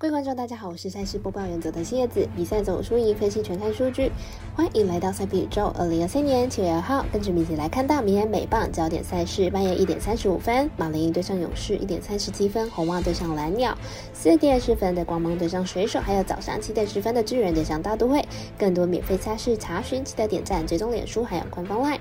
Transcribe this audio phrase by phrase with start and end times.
[0.00, 2.24] 各位观众，大家好，我是赛事播报员佐藤新叶子。
[2.36, 4.12] 比赛走输赢分析全看数据，
[4.54, 5.74] 欢迎来到赛比宇宙。
[5.76, 13.72] 二零二三年七月二号，跟着名字来看到明天美棒焦点赛事，半夜一点三十五分，马林对上勇士；一点三十七分，红袜对上蓝鸟；
[14.14, 18.24] 四点十分的光芒对上水手；还有早上七点十分的巨人对上大都会。
[18.56, 21.98] 更多免费赛事查询，记得点赞、追踪脸书，还有官方 LINE。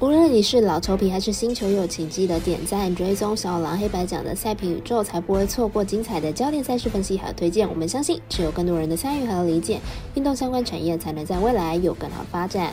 [0.00, 7.68] 无论你是老球皮还是新球友，请记得点赞、追踪小狼黑白奖的赛评宇宙，才不会错过精彩的焦点赛事分析和推荐。
[7.68, 9.78] 我们相信，只有更多人的参与和理解，
[10.14, 12.72] 运动相关产业才能在未来有更好发展。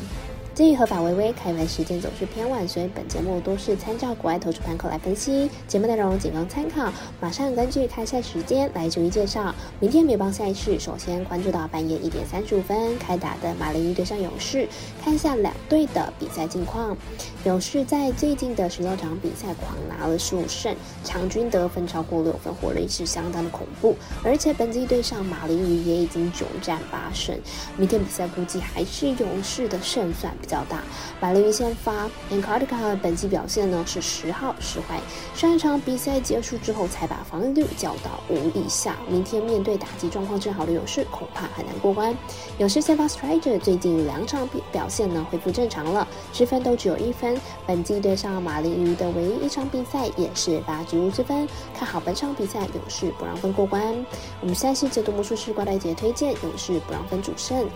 [0.58, 6.92] 基于合法微微开盘时间总是偏晚，所以本节目都是参照国外投资盘口来分析，节目内容仅供参考。
[7.22, 9.54] 马上根据开赛时间来逐一介绍。
[9.80, 14.68] 明天美邦赛事，首先关注到半夜一点三十五分开打的马林鱼对上勇士，
[15.04, 16.98] 看一下两队的比赛近况。
[17.46, 23.96] 勇士在最近的十六场比赛狂拿了十五胜，场均得分超过六分，火力是相当的恐怖。
[24.24, 27.40] 而且本季对上马林鱼也已经九战八胜，
[27.78, 30.36] 明天比赛估计还是勇士的胜算。
[30.48, 30.82] 较大，
[31.20, 35.00] 马林鱼先发，Antarctica 本季表现呢是十号十坏，
[35.36, 42.16] 上一场比赛结束之后才把防御率降到五以下，明天面对打击状况正好的勇士，恐怕很难过关。
[42.58, 53.94] 勇士先发 Strider 最近两场表表现呢恢复正常了，失分都只有一分，本季对上马林鱼的唯一一场比赛也是八局无失分，看好本场比赛勇士不让分过关。
[54.40, 57.68] 我们赛事解读魔术师瓜代杰推荐勇士不让分主胜。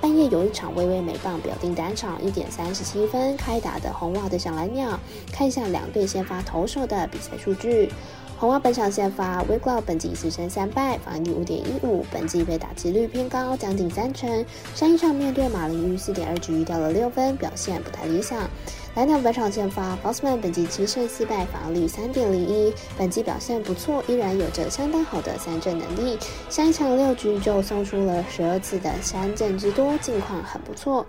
[0.00, 4.98] 半夜有一场微微美棒表定单场一点三十七分开打的红袜对上蓝鸟，
[5.32, 7.90] 看一下两队先发投手的比赛数据。
[8.38, 14.44] 红袜本场先发 w i g l o w 本季四胜三败，防御五点一五，本季被打击率偏高，将近三成。
[14.74, 18.38] 上一场面对马林鱼四点二局掉了六分，表现不太理想。
[18.96, 26.18] 蓝鸟本场先发，Bossman 本季七胜四败，防御率三点零一，本季表现不错，依然有着相当好的三振能力。
[26.48, 31.06] 上一场六局就送出了十二次的三振之多，近况很不错。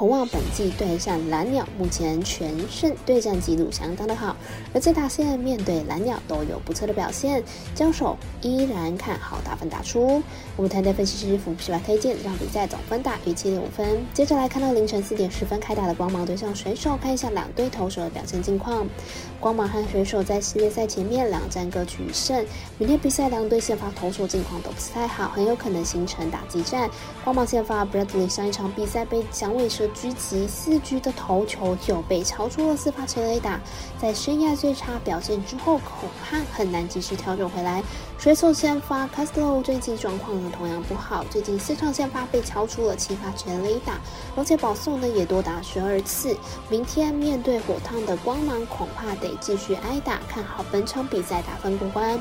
[0.00, 4.34] 红袜本季对战蓝鸟，目前全胜对战记录相当的好，
[4.72, 7.44] 而在大线面对蓝鸟都有不错的表现，
[7.74, 10.22] 交手依然看好打分打出。
[10.56, 14.02] 我们团队分析师福是来推荐让比赛总分大于七点五分。
[14.14, 18.86] 接着来看到凌晨四点十分开打的光芒对上水手，看一下两队投手的表现近况。
[19.38, 22.42] 光芒和水手在系列赛前面两战各取一胜，
[22.78, 26.88] 明天比赛两队先发投手近况都不是太好，很有可能形成打击战。
[27.22, 29.89] 光芒先发 Bradley 上一场比赛被响尾蛇。
[29.94, 33.60] 狙击四局的头球就被超出了四发全雷打，
[34.00, 37.82] 在生涯最差表现之后，恐怕很难及时调整回来。
[38.18, 43.98] 水手先发 Castro 最近状况呢同样不好，最近四场先发被超出了七发全雷打，
[44.36, 46.36] 而且保送呢也多达十二次。
[46.68, 50.18] 明天面对火烫的光芒，恐怕得继续挨打。
[50.28, 52.20] 看好本场比赛打分过关。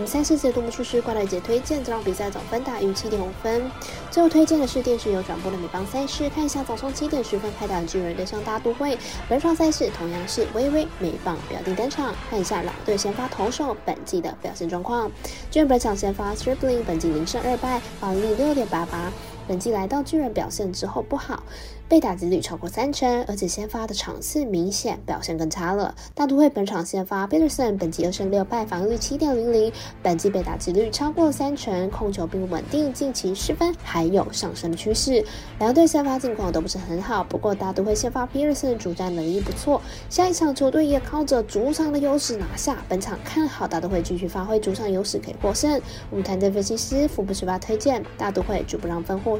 [0.00, 3.70] 我们三四节多么出师挂了节推荐这场比赛总分大于七点五分。
[4.10, 8.96] 最后推荐的是电视有转播的美邦赛事，看一下早上七点十分开打的巨人对上大都会。
[9.28, 15.12] 本场赛事同样是微微美棒表定登场，看一下老队先发投手本季的表现状况。
[15.50, 19.12] 巨人本场先发 Stripling，本季零胜二败，防御率六点八八。
[19.50, 21.42] 本季来到巨人表现之后不好，
[21.88, 25.92] 被打击率超过三成，而且先发的场次明显表现更差了。
[26.14, 29.72] 大都会本场先发 Peterson，本季二胜六败，防御率七点零零，
[30.04, 35.24] 本季被打击率超过三成，控球并不稳定，近期失分还有上升的趋势。
[35.58, 42.84] 两队先发近况都不是很好，不过大都会先发 Peterson 主战能力不错，下一场球队也靠着主场的优势拿下。
[42.88, 45.82] 本场看好大都会继续发挥主场优势可以获胜。
[46.08, 49.39] 我们团队分析师福布十八推荐大都会主不让分获。